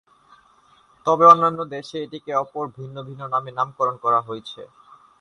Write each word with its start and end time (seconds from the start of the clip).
তবে, 1.05 1.23
অন্যান্য 1.25 1.59
দেশে 1.73 1.97
এটিকে 2.01 2.31
অপর 2.35 2.65
ভিন্ন 2.77 2.95
ভিন্ন 3.07 3.21
নামে 3.33 3.51
নামকরণ 3.51 3.95
করা 4.03 4.19
হয়েছে। 4.27 4.61